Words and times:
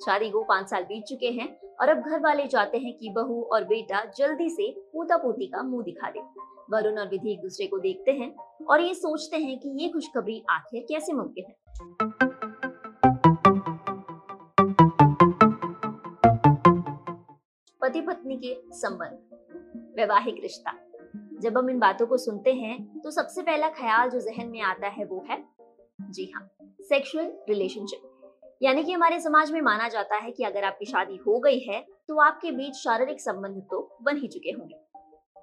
शादी 0.00 0.28
को 0.30 0.42
पाँच 0.44 0.68
साल 0.70 0.82
बीत 0.84 1.04
चुके 1.04 1.30
हैं 1.32 1.48
और 1.80 1.88
अब 1.88 2.00
घर 2.00 2.20
वाले 2.20 2.46
चाहते 2.46 2.78
हैं 2.78 2.92
कि 2.98 3.10
बहू 3.10 3.40
और 3.52 3.64
बेटा 3.64 4.04
जल्दी 4.16 4.48
से 4.50 4.70
पोता 4.92 5.16
पोती 5.16 5.46
का 5.46 5.62
मुँह 5.62 5.82
दिखा 5.84 6.10
दे। 6.10 6.20
वरुण 6.72 6.98
और 6.98 7.08
विधि 7.08 7.32
एक 7.32 7.40
दूसरे 7.40 7.66
को 7.66 7.78
देखते 7.78 8.12
हैं 8.12 8.34
और 8.64 8.80
ये 8.80 8.94
सोचते 8.94 9.36
हैं 9.36 9.58
कि 9.58 9.70
ये 9.82 9.88
खुशखबरी 9.88 10.42
आखिर 10.50 10.84
कैसे 10.88 11.12
मुमकिन 11.12 11.44
है। 11.44 11.54
पति 17.80 18.00
पत्नी 18.00 18.36
के 18.36 18.54
संबंध, 18.72 19.18
वैवाहिक 19.96 20.42
रिश्ता। 20.42 20.72
जब 21.42 21.58
हम 21.58 21.70
इन 21.70 21.78
बातों 21.78 22.06
को 22.06 22.16
सुनते 22.16 22.52
हैं 22.52 23.00
तो 23.00 23.10
सबसे 23.10 23.42
पहला 23.42 23.68
ख्याल 23.70 24.10
जो 24.10 24.20
जहन 24.20 24.48
में 24.48 24.60
आता 24.62 24.88
है 24.88 25.04
वो 25.04 25.24
है, 25.30 25.42
जी 26.00 26.30
हाँ 26.34 26.48
सेक्सुअल 26.82 27.32
रिलेशनशिप 27.48 28.07
यानी 28.62 28.82
कि 28.84 28.92
हमारे 28.92 29.20
समाज 29.20 29.50
में 29.52 29.60
माना 29.60 29.88
जाता 29.88 30.16
है 30.16 30.30
कि 30.30 30.44
अगर 30.44 30.64
आपकी 30.64 30.84
शादी 30.84 31.16
हो 31.16 31.38
गई 31.40 31.58
है 31.58 31.80
तो 32.08 32.18
आपके 32.20 32.50
बीच 32.50 32.74
शारीरिक 32.74 33.20
संबंध 33.20 33.62
तो 33.70 33.98
बन 34.02 34.16
ही 34.16 34.28
चुके 34.28 34.50
होंगे। 34.50 34.74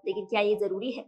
लेकिन 0.06 0.26
क्या 0.26 0.42
ये 0.42 0.56
ज़रूरी 0.56 0.92
है? 0.92 1.06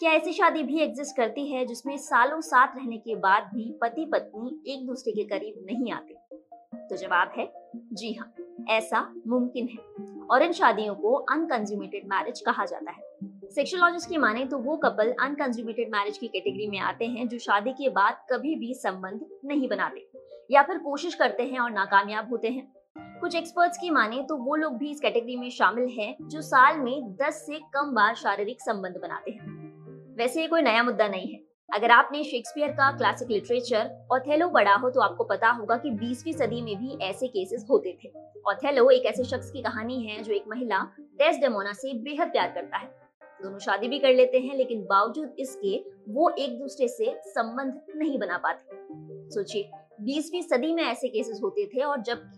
क्या 0.00 0.10
ऐसी 0.12 0.32
शादी 0.32 0.62
भी 0.62 0.80
एग्जिस्ट 0.80 1.16
करती 1.16 1.46
है 1.52 1.64
जिसमें 1.66 1.96
सालों 1.96 2.40
साथ 2.40 2.76
रहने 2.76 2.96
के 2.96 3.14
बाद 3.16 3.50
भी 3.54 3.78
पति 3.82 4.04
पत्नी 4.04 4.74
एक 4.74 4.86
दूसरे 4.86 5.12
के 5.12 5.24
करीब 5.24 5.64
नहीं 5.66 5.92
आते? 5.92 6.14
तो 6.88 6.96
जवाब 6.96 7.32
है, 7.38 7.52
जी 7.76 8.12
हाँ 8.12 8.32
ऐसा 8.70 9.00
मुमकिन 9.26 9.68
है। 9.68 10.26
और 10.30 10.42
इन 10.42 10.52
शादियों 10.52 10.94
को 10.94 11.12
अनकंज्यूमेटेड 11.32 12.06
मैरिज 12.06 12.40
कहा 12.40 12.64
जाता 12.64 12.90
है। 12.90 13.02
सेक्सोलॉजिस्ट 13.50 14.08
की 14.08 14.16
माने 14.16 14.44
तो 14.44 14.58
वो 14.58 14.76
कपल 14.76 15.12
अनकंज्यूमेटेड 15.20 15.90
मैरिज 15.92 16.18
की 16.18 16.28
कैटेगरी 16.28 16.68
में 16.70 16.78
आते 16.78 17.06
हैं 17.06 17.28
जो 17.28 17.38
शादी 17.38 17.72
के 17.72 17.88
बाद 17.88 18.24
कभी 18.32 18.54
भी 18.54 18.74
संबंध 18.74 19.26
नहीं 19.44 19.68
बनाते। 19.68 20.07
या 20.50 20.62
फिर 20.62 20.78
कोशिश 20.78 21.14
करते 21.14 21.42
हैं 21.42 21.58
और 21.60 21.70
नाकामयाब 21.70 22.30
होते 22.30 22.48
हैं। 22.48 22.72
कुछ 23.20 23.34
एक्सपर्ट्स 23.36 23.78
की 23.78 23.90
माने 23.90 24.22
तो 24.22 24.36
वो 24.36 24.56
लोग 24.56 24.76
भी 24.78 24.90
इस 24.90 25.00
कैटेगरी 25.00 25.36
में 25.36 25.50
शामिल 25.50 25.88
हैं 25.88 26.14
जो 26.22 26.40
साल 26.40 26.78
में 26.78 27.16
10 27.16 27.44
से 27.46 27.58
कम 27.74 27.92
बार 27.94 28.14
शारीरिक 28.14 28.60
संबंध 28.60 28.96
बनाते 28.96 29.30
हैं। 29.30 30.14
वैसे 30.16 30.40
ये 30.40 30.46
कोई 30.46 30.62
नया 30.62 30.82
मुद्दा 30.82 31.08
नहीं 31.08 31.32
है। 31.32 31.40
अगर 31.70 31.90
आपने 31.90 32.22
शेक्सपियर 32.24 32.68
का 32.68 32.90
क्लासिक 32.96 33.30
लिटरेचर 33.30 33.90
ऑथेलो 34.12 34.48
पढ़ा 34.48 34.74
हो 34.74 34.90
तो 34.90 35.00
आपको 35.00 35.24
पता 35.24 35.50
होगा 35.50 35.76
कि 35.76 35.90
20वीं 35.90 36.32
सदी 36.32 36.60
में 36.62 36.76
भी 36.76 36.96
ऐसे 37.04 37.28
केसेस 37.28 37.66
होते 37.70 37.96
थे। 38.04 38.12
ऑथेलो 38.46 38.88
एक 38.90 39.06
ऐसे 39.06 39.24
शख्स 39.24 39.50
की 39.50 39.62
कहानी 39.62 40.02
है 40.02 40.22
जो 40.22 40.32
एक 40.32 40.44
महिला 40.48 40.78
डेस्डेमोना 40.98 41.72
से 41.72 41.92
बेहद 41.94 42.28
प्यार 42.28 42.48
करता 42.48 42.76
है। 42.76 42.86
दोनों 43.42 43.58
शादी 43.58 43.88
भी 43.88 43.98
कर 43.98 44.14
लेते 44.14 44.38
हैं 44.38 44.56
लेकिन 44.56 44.80
बावजूद 44.82 45.34
इसके 45.38 45.76
वो 46.08 46.30
एक 46.30 46.58
दूसरे 46.58 46.88
से 46.88 47.14
संबंध 47.26 47.80
नहीं 47.96 48.18
बना 48.18 48.38
पाते। 48.38 48.76
सोचिए 49.30 49.70
बीसवीं 50.00 50.42
सदी 50.42 50.74
में 50.74 50.82
ऐसे 50.82 51.08
केसेस 51.08 51.40
होते 51.44 51.66
थे 51.66 51.80
और 51.80 52.02
जब, 52.02 52.30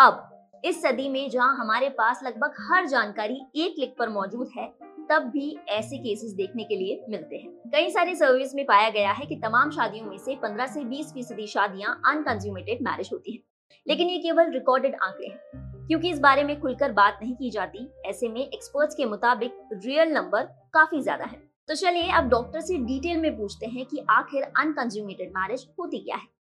अब, 0.00 0.32
इस 0.64 0.82
सदी 0.82 1.08
में 1.08 1.28
जहाँ 1.30 1.56
हमारे 1.56 1.88
पास 1.88 2.20
लगभग 2.24 2.54
हर 2.70 2.86
जानकारी 2.86 3.40
एक 3.56 3.74
क्लिक 3.74 3.94
पर 3.98 4.08
मौजूद 4.08 4.50
है, 4.56 4.66
तब 5.10 5.22
भी 5.22 5.56
ऐसे 5.68 5.98
केसेस 5.98 6.32
देखने 6.32 6.64
के 6.64 6.76
लिए 6.76 7.04
मिलते 7.08 7.36
हैं। 7.36 7.70
कई 7.72 7.90
सारे 7.90 8.14
सर्विस 8.14 8.54
में 8.54 8.64
पाया 8.66 8.88
गया 8.90 9.12
है 9.12 9.26
कि 9.26 9.36
तमाम 9.36 9.70
शादियों 9.70 10.06
में 10.06 10.18
से 10.18 10.36
15 10.36 10.66
से 10.66 10.84
20 10.84 11.12
फ़ीसदी 11.12 11.46
शादियाँ 11.46 12.00
अनकंज्यूमेटेड 12.06 12.82
मैरिज 12.82 13.10
होती 13.12 13.32
हैं। 13.32 13.42
लेकिन 13.86 14.08
ये 14.08 14.18
केवल 14.18 14.50
रिकॉर्डेड 14.50 14.94
आंकड़े 14.94 15.26
हैं, 15.26 15.86
क्योंकि 15.88 16.10
इस 16.10 16.18
बारे 16.18 16.44
में 16.44 16.60
खुलकर 16.60 16.92
बात 16.92 17.18
नहीं 17.22 17.34
की 17.34 17.50
जाती। 17.50 17.86
ऐसे 18.06 18.28
में 18.28 18.40
एक्सपर्ट्स 18.40 18.94
के 18.94 19.04
मुताबिक 19.04 19.68
रियल 19.72 20.12
नंबर 20.12 20.42
काफ़ी 20.74 21.00
ज़्यादा 21.02 21.24
है। 21.24 21.42
तो 21.68 21.74
चलिए 21.74 22.10
अब 22.10 22.28
डॉक्टर 22.28 22.60
से 22.60 22.78
डिटेल 22.78 23.20
में 23.20 23.36
पूछते 23.36 23.66
हैं 23.66 23.86
कि 23.86 24.04
आखिर 24.10 24.42
अनकंज्यूमेटेड 24.42 25.30
मैरिज 25.30 25.66
होती 25.78 25.98
क्या 25.98 26.16
है। 26.16 26.35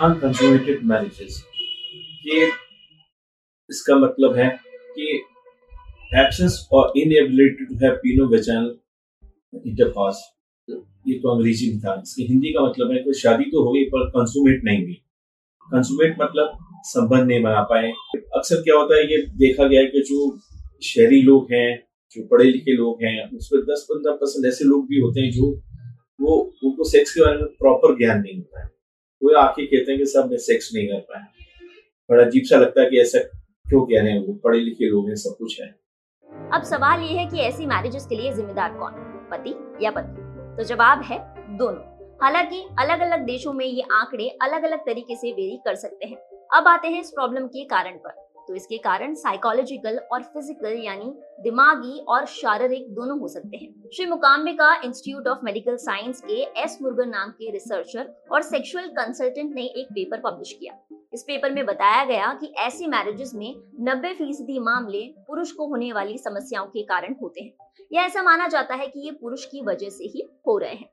अनकंज्यूमेटेड 0.00 0.84
मैरिजेस 0.84 1.42
ये 2.26 2.46
इसका 3.70 3.96
मतलब 3.96 4.36
है 4.36 4.48
कि 4.96 5.22
एब्सेंस 6.14 6.68
और 6.72 6.92
inability 6.96 7.64
to 7.64 7.74
have 7.84 7.94
penile 7.96 8.28
intercourse 9.66 10.22
ये 11.08 11.18
तो 11.18 11.34
अंग्रेज़ी 11.34 11.68
में 11.70 11.78
था। 11.80 11.94
इसकी 12.02 12.26
हिंदी 12.26 12.52
का 12.52 12.60
मतलब 12.64 12.92
है 12.92 12.98
कि 12.98 13.14
शादी 13.20 13.44
तो 13.44 13.62
हो 13.64 13.72
गई, 13.72 13.84
पर 13.84 14.08
कंसुमेट 14.08 14.60
नहीं 14.64 14.82
हुई। 14.82 14.94
कंसुमेट 15.68 16.16
मतलब 16.20 16.58
संबंध 16.84 17.26
नहीं 17.28 17.42
बना 17.42 17.62
पाए। 17.62 17.90
अक्सर 18.36 18.62
क्या 18.62 18.76
होता 18.76 18.96
है, 18.96 19.02
ये 19.12 19.18
देखा 19.36 19.66
गया 19.68 19.80
है 19.80 19.86
कि 19.86 20.00
जो 20.00 20.38
शहरी 20.82 21.22
लोग 21.22 21.52
हैं, 21.52 21.70
जो 22.16 22.26
पढ़े 22.26 22.44
लिखे 22.44 22.76
लोग 22.76 23.02
हैं, 23.04 23.30
उसमें 23.36 23.62
दस 23.62 23.86
पंद्रह 23.90 24.14
परसेंट 24.14 24.46
ऐसे 24.46 24.64
लोग 24.64 24.86
भी 24.88 25.00
होते 25.00 25.20
हैं 25.20 25.30
जो 25.30 25.50
वो, 26.20 26.36
उनको 26.64 26.84
सेक्स 26.84 27.14
के 27.14 27.20
बारे 27.20 27.36
में 27.36 27.46
प्रॉपर 27.46 27.98
ज्ञान 27.98 28.20
नहीं 28.20 28.36
होता 28.36 28.62
है। 28.62 28.70
वो 29.22 29.36
आके 29.36 29.66
कहते 29.66 29.92
हैं 29.92 29.98
कि 29.98 30.06
सब 30.06 30.30
मैं 30.30 30.36
सेक्स 30.36 30.70
नहीं 30.74 30.88
कर 30.88 31.00
पाया 31.00 31.26
बड़ा 32.10 32.24
अजीब 32.24 32.42
सा 32.44 32.56
लगता 32.56 32.80
है 32.82 32.90
कि 32.90 33.00
ऐसा 33.00 33.18
क्यों 33.68 33.86
कह 33.86 34.02
रहे 34.02 34.12
हैं 34.12 34.26
वो? 34.26 34.34
पढ़े 34.34 34.60
लिखे 34.60 34.88
लोग 34.90 35.08
हैं, 35.08 35.14
सब 35.14 35.36
कुछ 35.38 35.60
है। 35.60 35.74
अब 36.52 36.62
सवाल 36.62 37.00
ये 37.00 37.08
है 37.08 37.26
कि 37.26 37.38
ऐसी 37.38 37.66
मैरिजेस 37.66 38.06
के 38.06 38.16
लिए 38.16 38.32
जिम्मेदार 38.32 38.72
कौन 38.78 38.92
पति 39.30 39.84
या 39.84 39.90
पत्नी? 39.90 40.56
तो 40.56 40.64
जवाब 40.64 41.02
है 41.02 41.18
दोनों। 41.56 41.92
हालाँकि 42.22 42.64
अलग 42.78 43.00
अलग 43.00 43.20
देशों 43.20 43.52
में 43.52 43.66
ये 43.66 43.82
आंकड़े 43.92 44.28
अलग 44.28 44.62
अलग 44.62 44.78
तरीके 44.78 45.16
से 45.16 45.32
वेरी 45.32 45.56
कर 45.56 45.74
सकते 45.74 46.06
हैं। 46.06 46.16
अब 46.54 46.68
आते 46.68 46.88
हैं 46.88 47.00
इस 47.00 47.10
प्रॉब्लम 47.10 47.46
के 47.46 47.64
कारण 47.64 47.92
पर। 47.92 48.21
तो 48.48 48.54
इसके 48.54 48.78
कारण 48.78 49.14
साइकोलॉजिकल 49.14 49.98
और 50.12 50.22
फ़िज़िकल 50.24 50.80
यानी 50.84 51.12
दिमागी 51.42 51.98
और 52.08 52.26
शारीरिक 52.26 52.88
दोनों 52.94 53.18
हो 53.20 53.28
सकते 53.28 53.56
हैं। 53.56 53.90
Shri 53.94 54.06
Mookambika 54.06 54.74
Institute 54.84 55.28
of 55.28 55.44
Medical 55.44 55.76
Science 55.76 56.20
के 56.20 56.40
एस 56.62 56.78
मुर्गन 56.82 57.08
नाम 57.08 57.30
के 57.30 57.50
रिसर्चर 57.50 58.14
और 58.32 58.42
सेक्सुअल 58.42 58.88
कंसल्टेंट 58.98 59.54
ने 59.54 59.62
एक 59.62 59.92
पेपर 59.92 60.20
पब्लिश 60.20 60.52
किया। 60.52 60.78
इस 61.14 61.22
पेपर 61.22 61.52
में 61.52 61.64
बताया 61.66 62.04
गया 62.04 62.32
कि 62.34 62.52
ऐसी 62.58 62.86
मैरिजेस 62.86 63.32
में 63.34 63.54
90 63.80 64.12
फ़ीसदी 64.14 64.58
मामले 64.58 65.02
पुरुष 65.26 65.52
को 65.52 65.66
होने 65.66 65.92
वाली 65.92 66.18
समस्याओं 66.18 66.66
के 66.66 66.82
कारण 66.82 67.14
होते 67.22 67.40
हैं। 67.40 67.86
यह 67.92 68.02
ऐसा 68.02 68.22
माना 68.22 68.48
जाता 68.48 68.74
है 68.74 68.86
कि 68.86 69.00
ये 69.00 69.10
पुरुष 69.12 69.44
की 69.44 69.62
वजह 69.62 69.88
से 69.88 70.04
ही 70.04 70.28
हो 70.46 70.56
रहे 70.58 70.74
हैं। 70.74 70.88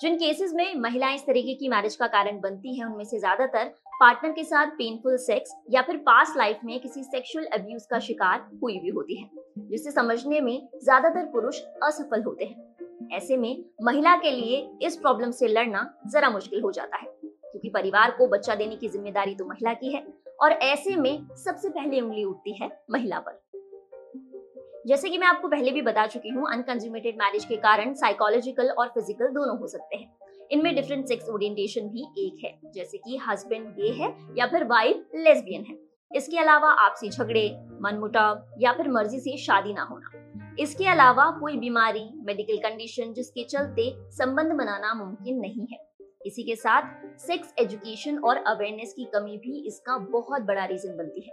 जिन 0.00 0.16
केसेस 0.16 0.52
में 0.54 0.74
महिलाएँ 0.74 1.14
इस 1.14 1.22
तरीके 1.22 1.54
की 1.54 1.68
मैरिज 1.68 1.94
का 1.96 2.06
कारण 2.06 2.38
बनती 2.40 2.74
हैं, 2.78 2.84
उनमें 2.86 3.04
से 3.04 3.18
ज़्यादातर 3.18 3.64
पार्टनर 3.92 4.32
के 4.32 4.44
साथ 4.44 4.66
पेनफुल 4.78 5.16
सेक्स 5.16 5.54
या 5.70 5.82
फिर 5.82 5.96
पास 5.98 6.34
लाइफ 6.36 6.60
में 6.64 6.78
किसी 6.80 7.02
सेक्सुअल 7.02 7.46
अब्यूज 7.52 7.86
का 7.86 7.98
शिकार 7.98 8.48
हुई 8.62 8.78
भी 8.78 8.88
होती 8.88 9.16
है, 9.16 9.28
जिसे 9.70 9.90
समझने 9.90 10.40
में 10.40 10.68
ज़्यादातर 10.84 11.24
पुरुष 11.32 11.60
असफल 11.84 12.22
होते 12.22 12.44
हैं। 12.44 13.08
ऐसे 13.12 13.36
में 13.36 13.64
महिला 13.82 14.14
के 14.16 14.30
लिए 14.30 14.68
इस 14.82 14.96
प्रॉब्लम 14.96 15.30
से 15.30 15.48
लड़ना 15.48 15.88
जरा 16.12 16.30
मुश्किल 16.30 16.62
हो 16.62 16.72
जाता 16.72 16.96
है, 16.96 17.06
क्योंकि 17.24 17.68
परिवार 17.70 18.10
को 18.10 18.26
बच्चा 18.28 18.54
देने 18.54 18.76
की 18.76 18.88
ज़िम्मेदारी 18.88 19.34
तो 19.34 19.46
महिला 19.46 19.72
की 19.74 19.92
है, 19.92 20.06
और 20.42 20.52
ऐसे 20.52 20.96
में 20.96 21.26
सबसे 21.36 21.68
पहले 21.68 22.00
उंगली 22.00 22.24
उठती 22.24 22.56
है 22.62 22.70
महिला 22.90 23.18
पर। 23.18 23.40
जैसे 24.86 25.08
कि 25.08 25.18
मैं 25.18 25.26
आपको 25.26 25.48
पहले 25.48 25.70
भी 25.70 25.82
बता 25.82 26.06
चुकी 26.06 26.28
हूँ 26.28 26.46
अनकंज्यूमेटेड 26.52 27.16
मैरिज 27.16 27.44
के 27.44 27.56
कारण 27.56 27.92
साइकोलॉजिकल 27.94 28.68
और 28.68 28.88
फ़िज़िकल 28.88 29.28
दोनों 29.28 29.58
हो 29.58 29.66
सकते 29.66 29.96
हैं। 29.96 30.10
इनमें 30.50 30.74
डिफरेंट 30.74 31.06
सेक्स 31.06 31.28
ओरिएंटेशन 31.28 31.88
भी 31.88 32.04
एक 32.18 32.44
है, 32.44 32.58
जैसे 32.74 32.98
कि 32.98 33.16
हस्बैंड 33.28 33.66
गे 33.76 33.90
है 33.92 34.14
या 34.38 34.46
फिर 34.46 34.64
वाइफ 34.64 35.10
लेस्बियन 35.16 35.64
है। 35.64 35.76
इसके 36.10 36.38
अलावा 36.38 36.70
आपसी 36.84 37.08
झगड़े, 37.08 37.48
मनमुटाव 37.80 38.44
या 38.60 38.72
फिर 38.72 38.88
मर्ज़ी 38.88 39.20
से 39.20 39.36
शादी 39.36 39.72
ना 39.72 39.82
होना। 39.82 40.54
इसके 40.60 40.86
अलावा 40.86 41.30
कोई 41.40 41.56
बीमारी 41.56 42.08
मेडिकल 42.26 42.58
कंडीशन 42.58 43.12
जिसके 43.12 43.44
चलते 43.44 43.90
संबंध 44.12 44.52
बनाना 44.52 44.94
मुमकिन 44.94 45.40
नहीं 45.40 45.66
है। 45.72 45.78
इसी 46.26 46.42
के 46.42 46.56
साथ 46.56 47.18
सेक्स 47.18 47.54
एजुकेशन 47.58 48.18
और 48.18 48.36
अवेयरनेस 48.36 48.92
की 48.92 49.04
कमी 49.04 49.36
भी 49.36 49.66
इसका 49.66 49.98
बहुत 50.10 50.42
बड़ा 50.42 50.64
रीजन 50.64 50.96
बनती 50.96 51.20
है। 51.20 51.32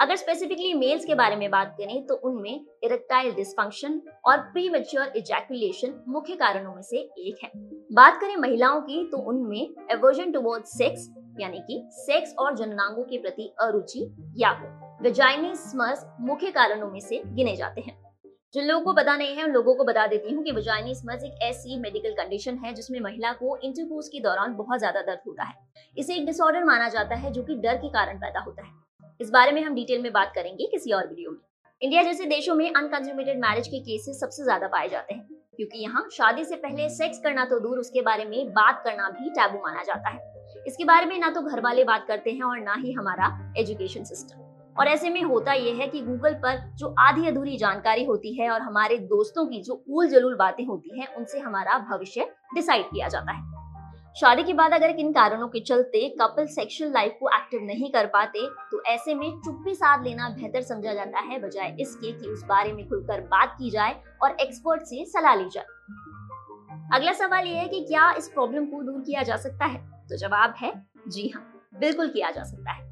अगर 0.00 0.16
स्पेसिफिकली 0.16 0.72
मेल्स 0.74 1.04
के 1.04 1.14
बारे 1.14 1.36
में 1.36 1.50
बात 1.50 1.74
करें 1.78 2.06
तो 2.06 2.14
उनमें 2.24 2.64
इरेक्टाइल 2.84 3.32
डिस्फंक्शन 3.34 4.00
और 4.26 4.38
प्री 4.52 4.68
मेच्योर 4.68 5.12
इजैकुलेशन 5.16 5.92
मुख्य 6.08 6.34
कारणों 6.34 6.74
में 6.74 6.82
से 6.82 6.98
एक 6.98 7.44
है। 7.44 7.50
बात 7.92 8.20
करें 8.20 8.36
महिलाओं 8.36 8.80
की 8.80 9.04
तो 9.04 9.18
उनमें 9.30 9.60
एवर्जन 9.92 10.32
टुवर्ड 10.32 10.64
सेक्स 10.66 11.08
यानी 11.40 11.60
कि 11.60 11.80
सेक्स 11.94 12.34
और 12.38 12.56
जननांगों 12.56 13.04
के 13.04 13.18
प्रति 13.18 13.52
अरुचि 13.60 14.08
या 14.36 14.52
स्मर्स 15.56 16.06
मुख्य 16.20 16.50
कारणों 16.50 16.90
में 16.90 17.00
से 17.00 17.22
गिने 17.26 17.56
जाते 17.56 17.80
हैं। 17.80 17.98
जिन 18.54 18.64
लोगों 18.64 18.84
को 18.84 18.92
पता 18.92 19.16
नहीं 19.16 19.36
है, 19.36 19.44
उन 19.44 19.50
लोगों 19.50 19.74
को 19.74 19.84
बता 19.84 20.06
देती 20.06 20.34
हूँ 20.34 20.44
कि 20.44 20.52
वजाइनिस्मस 20.52 21.24
एक 21.24 21.42
ऐसी 21.42 21.78
मेडिकल 21.80 22.12
कंडीशन 22.14 22.58
है 22.64 22.74
जिसमें 22.74 23.00
महिला 23.00 23.32
को 23.32 23.56
इंटरकोर्स 23.58 24.08
के 24.08 24.20
दौरान 24.20 24.54
बहुत 24.56 24.78
ज़्यादा 24.78 25.02
दर्द 25.02 25.20
होता 25.26 25.44
है। 25.44 25.54
इसे 25.96 26.14
एक 26.14 26.26
डिसऑर्डर 26.26 26.64
माना 26.64 26.88
जाता 26.88 27.14
है 27.16 27.32
जो 27.32 27.42
कि 27.42 27.54
डर 27.58 27.76
के 27.76 27.88
कारण 27.90 28.18
पैदा 28.18 28.40
होता 28.40 28.62
है। 28.62 28.72
इस 29.20 29.30
बारे 29.30 29.52
में 29.52 29.62
हम 29.62 29.74
डिटेल 29.74 30.02
में 30.02 30.12
बात 30.12 30.32
करेंगे 30.34 30.66
किसी 30.66 30.92
और 30.92 31.06
वीडियो 31.08 31.30
में। 31.30 31.38
इंडिया 31.82 32.02
जैसे 32.02 32.26
देशों 32.26 32.54
में 32.54 32.68
अनकंज्यूमेटेड 32.68 33.40
मैरिज 33.40 33.66
के 33.68 33.78
केसेस 33.80 34.20
सबसे 34.20 34.44
ज़्यादा 34.44 34.66
पाए 34.68 34.88
जाते 34.88 35.14
हैं, 35.14 35.26
क्योंकि 35.56 35.78
यहाँ 35.78 36.06
शादी 36.12 36.44
से 36.44 36.56
पहले 36.56 36.88
सेक्स 36.90 37.18
करना 37.18 37.44
तो 37.44 37.58
दूर, 37.60 37.78
उसके 37.78 38.02
बारे 38.02 38.24
में 38.24 38.52
बात 38.52 38.80
करना 38.84 39.08
भी 39.10 39.30
टैबू 39.30 39.58
माना 39.58 39.82
जाता 39.82 40.10
है। 40.10 40.62
इसके 40.66 40.84
बारे 40.84 41.06
में 41.06 41.18
ना 41.18 41.30
तो 41.30 41.42
घर 41.42 41.60
वाले 41.60 41.84
बात 41.84 42.04
करते 42.08 42.30
हैं 42.30 42.42
और 42.42 42.60
ना 42.60 42.74
ही 42.78 42.92
हमारा 42.92 43.54
एजुकेशन 43.58 44.04
सिस्टम 44.04 44.48
और 44.76 44.88
ऐसे 44.88 45.10
में 45.10 45.22
होता 45.24 45.52
यह 45.54 45.76
है 45.76 45.88
कि 45.88 46.00
गूगल 46.00 46.34
पर 46.42 46.58
जो 46.78 46.94
आधी 47.00 47.26
अधूरी 47.28 47.56
जानकारी 47.58 48.04
होती 48.04 48.34
है 48.34 48.50
और 48.50 48.60
हमारे 48.62 48.98
दोस्तों 49.08 49.46
की 49.46 49.62
जो 49.62 49.82
उल 49.88 50.08
जलूल 50.08 50.36
बातें 50.36 50.64
होती 50.66 51.00
हैं, 51.00 51.14
उनसे 51.14 51.38
हमारा 51.40 51.78
भविष्य 51.90 52.30
डिसाइड 52.54 52.86
किया 52.86 53.08
जाता 53.08 53.32
है। 53.32 53.59
शादी 54.20 54.42
के 54.42 54.52
बाद 54.52 54.72
अगर 54.72 54.92
किन 54.92 55.12
कारणों 55.12 55.46
के 55.48 55.60
चलते 55.60 56.08
कपल 56.20 56.46
सेक्सुअल 56.46 56.90
लाइफ 56.92 57.12
को 57.20 57.28
एक्टिव 57.36 57.60
नहीं 57.64 57.90
कर 57.92 58.06
पाते 58.06 58.40
तो 58.70 58.82
ऐसे 58.84 59.14
में 59.14 59.30
चुप्पी 59.44 59.74
साथ 59.74 60.04
लेना 60.04 60.28
बेहतर 60.30 60.62
समझा 60.62 60.92
जाता 60.94 61.20
है, 61.20 61.38
बजाय 61.38 61.76
इसके 61.80 62.12
कि 62.12 62.28
उस 62.28 62.42
बारे 62.42 62.72
में 62.72 62.88
खुलकर 62.88 63.20
बात 63.20 63.54
की 63.58 63.70
जाए 63.70 63.94
और 64.22 64.36
एक्सपर्ट 64.40 64.82
से 64.82 65.04
सलाह 65.04 65.34
ली 65.34 65.48
जाए। 65.48 65.64
अगला 66.94 67.12
सवाल 67.12 67.46
यह 67.46 67.60
है 67.60 67.68
कि 67.68 67.80
क्या 67.80 68.12
इस 68.18 68.28
प्रॉब्लम 68.28 68.66
को 68.66 68.82
दूर 68.82 69.00
किया 69.00 69.22
जा 69.22 69.36
सकता 69.36 69.64
है? 69.64 69.80
तो 70.08 70.16
जवाब 70.16 70.54
है, 70.58 70.72
जी 71.08 71.28
हाँ 71.28 71.70
बिल्कुल 71.80 72.08
किया 72.08 72.30
जा 72.30 72.42
सकता 72.42 72.72
है। 72.72 72.88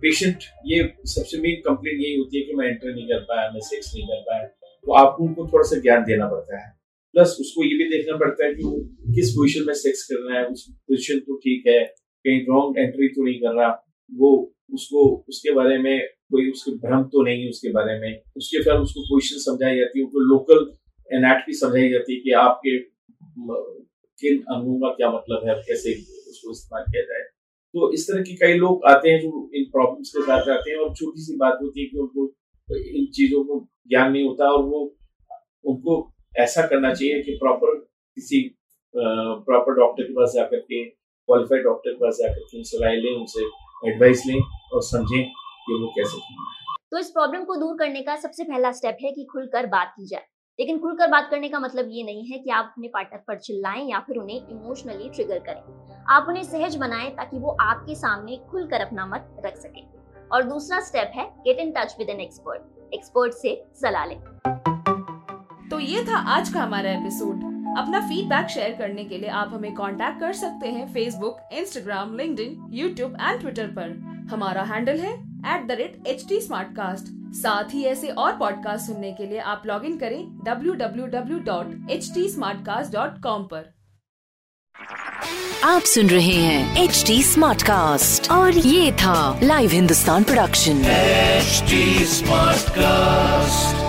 पेशेंट 0.00 0.44
ये 0.66 0.82
सबसे 1.06 1.40
मेन 1.40 1.60
कंप्लेन 1.60 2.00
यही 2.00 2.16
होती 2.18 2.38
है 2.38 2.46
कि 2.46 2.54
मैं 2.54 2.66
एंटर 2.66 2.94
नहीं 2.94 3.06
कर 3.06 3.24
पाया, 3.24 3.50
मैं 3.50 3.60
सेक्स 3.60 3.94
नहीं 3.94 4.06
कर 4.06 4.20
पाया। 4.20 4.44
तो 4.44 4.92
आपको 4.94 5.24
उनको 5.24 5.46
थोड़ा 5.46 5.68
सा 5.68 5.80
ज्ञान 5.80 6.04
देना 6.04 6.28
पड़ता 6.28 6.66
है। 6.66 6.77
प्लस 7.14 7.36
उसको 7.40 7.64
ये 7.64 7.76
भी 7.78 7.84
देखना 7.90 8.16
पड़ता 8.16 8.44
है 8.46 8.54
कि 8.54 8.64
वो 8.64 8.78
किस 9.14 9.30
पोजिशन 9.30 9.66
में 9.66 9.74
सेक्स 9.74 10.06
कर 10.08 10.20
रहा 10.24 10.38
है, 10.38 10.46
उस 10.46 10.66
पोजीशन 10.70 11.18
तो 11.18 11.36
ठीक 11.36 11.66
है, 11.68 11.80
कहीं 12.24 12.40
रॉन्ग 12.46 12.78
एंट्री 12.78 13.08
तो 13.08 13.24
नहीं 13.24 13.40
कर 13.40 13.54
रहा, 13.54 13.70
वो 14.12 14.30
उसको, 14.74 15.02
उसके 15.28 15.52
बारे 15.54 15.78
में 15.78 15.98
कोई 16.32 16.50
उसके 16.50 16.72
भ्रम 16.78 17.02
तो 17.12 17.22
नहीं 17.24 17.42
है 17.42 17.48
उसके 17.50 17.70
बारे 17.72 17.98
में। 18.00 18.10
उसके 18.36 18.62
फिर 18.64 18.80
उसको 18.80 19.02
पोजीशन 19.02 19.38
समझाई 19.42 19.76
जाती 19.76 19.98
है 19.98 20.04
उनको 20.04 20.20
लोकल 20.32 20.66
एनाटमी 21.10 21.54
समझाई 21.54 21.88
जाती 21.88 22.14
है 22.14 22.20
कि 22.20 22.32
आपके 22.40 22.76
किन 24.18 24.38
अंगों 24.52 24.78
का 24.80 24.88
क्या 24.94 25.10
मतलब 25.10 25.48
है, 25.48 25.54
कैसे 25.68 25.94
उसको 26.30 26.50
इस्तेमाल 26.50 26.84
किया 26.90 27.02
जाए। 27.02 27.22
तो 27.74 27.92
इस 27.94 28.06
तरह 28.08 28.22
के 28.22 28.34
कई 28.36 28.58
लोग 28.58 28.84
आते 28.88 29.10
हैं 29.10 29.20
जो 29.20 29.50
इन 29.54 29.64
प्रॉब्लम्स 29.72 30.10
के 30.10 30.22
साथ 30.22 30.48
आते 30.50 30.70
हैं 30.70 30.78
और 30.78 30.94
छोटी 30.94 31.22
सी 31.22 31.36
बात 31.36 31.58
होती 31.62 31.80
है 31.80 31.86
कि 31.86 31.98
उनको 31.98 32.26
इन 32.68 33.06
चीज़ों 33.14 33.42
को 33.44 33.58
ज्ञान 33.88 34.12
नहीं 34.12 34.24
होता 34.24 34.50
और 34.52 34.64
वो, 34.64 34.80
उनको 35.64 35.96
ऐसा 36.38 36.66
करना 36.66 36.92
चाहिए 36.94 37.22
कि 37.22 37.36
प्रॉपर 37.40 37.74
किसी 37.74 38.40
प्रॉपर 38.94 39.74
डॉक्टर 39.74 40.02
के 40.02 40.12
पास 40.12 40.32
जाकर 40.34 40.60
के 40.60 40.84
क्वालिफाइड 40.84 41.64
डॉक्टर 41.64 41.90
के 41.90 41.96
पास 41.96 42.16
जाकर 42.20 42.40
के 42.40 42.56
उनसे 42.58 42.84
राय 42.84 42.96
लें, 42.96 43.14
उनसे 43.16 43.44
एडवाइस 43.90 44.22
लें 44.26 44.40
और 44.74 44.82
समझें 44.82 45.24
कि 45.24 45.82
वो 45.82 45.92
कैसे 45.96 46.18
तो 46.90 46.98
इस 46.98 47.10
प्रॉब्लम 47.10 47.44
को 47.44 47.56
दूर 47.56 47.76
करने 47.78 48.02
का 48.02 48.16
सबसे 48.16 48.44
पहला 48.44 48.72
स्टेप 48.72 48.98
है 49.04 49.10
कि 49.12 49.24
खुलकर 49.24 49.66
बात 49.66 49.92
की 49.96 50.06
जाए। 50.06 50.24
लेकिन 50.58 50.78
खुलकर 50.78 51.10
बात 51.10 51.28
करने 51.30 51.48
का 51.48 51.58
मतलब 51.58 51.88
ये 51.90 52.02
नहीं 52.02 52.24
है 52.26 52.38
कि 52.38 52.50
आप 52.50 52.64
अपने 52.64 52.88
पार्टनर 52.88 53.20
पर 53.28 53.38
चिल्लाएँ 53.38 53.84
या 53.90 53.98
फिर 53.98 54.16
उन्हें 54.16 54.36
इमोशनली 54.36 55.08
ट्रिगर 55.10 55.38
करें। 55.38 56.04
आप 56.10 56.26
उन्हें 56.28 56.42
सहज 56.44 56.76
बनाएँ 56.76 57.10
ताकि 57.10 57.38
वो 57.38 57.56
आपके 57.60 57.94
सामने 57.94 58.36
खुलकर 58.50 58.80
अपना 58.80 59.06
मत 59.06 59.36
रख 59.46 59.56
सके। 59.56 59.86
और 60.32 60.42
दूसरा 60.42 60.80
स्टेप 60.80 61.12
है 61.14 61.28
get 61.44 61.58
in 61.58 61.72
touch 61.76 61.94
with 61.98 62.10
an 62.10 62.20
expert 62.20 62.94
expert 62.94 63.32
से 63.32 63.62
सलाह 63.76 64.06
लें। 64.06 64.57
तो 65.70 65.80
ये 65.80 66.04
था 66.04 66.16
आज 66.16 66.48
का 66.48 66.60
हमारा 66.60 66.90
एपिसोड 66.90 67.36
अपना 67.78 68.00
फीडबैक 68.00 68.48
शेयर 68.48 68.72
करने 68.72 69.04
के 69.04 69.18
लिए 69.18 69.28
आप 69.28 69.50
हमें 69.54 69.74
कांटेक्ट 69.74 70.20
कर 70.20 70.32
सकते 70.32 70.68
हैं 70.68 70.94
Facebook 70.94 71.38
Instagram 71.52 72.16
link 72.16 72.68
YouTube 72.72 73.16
and 73.22 73.40
Twitter 73.40 73.66
पर। 73.66 74.16
हमारा 74.30 74.62
हैंडल 74.62 74.98
है 74.98 75.12
at 75.54 75.66
the 75.66 75.70
rate 75.70 76.02
H 76.06 76.24
T 76.28 76.40
साथ 76.42 77.74
ही 77.74 77.84
ऐसे 77.84 78.08
और 78.08 78.32
पॉडकास्ट 78.32 78.86
सुनने 78.86 79.12
के 79.12 79.26
लिए 79.26 79.38
आप 79.38 79.62
लॉग 79.66 79.84
इन 79.84 79.98
करें 79.98 80.42
www.htsmartcast.com 80.46 83.24
पर। 83.24 83.74
आप 85.64 85.82
सुन 85.82 86.06
रहे 86.06 86.26
हैं 86.26 86.84
एच 86.84 87.04
टी 87.06 87.22
स्मार्ट 87.22 87.62
कास्ट 87.62 88.30
और 88.30 88.52
ये 88.52 88.92
था 88.92 89.40
live 89.42 89.70
Hindustan 89.70 90.24
production 90.24 90.82
smart 92.04 92.70
cast 92.70 93.87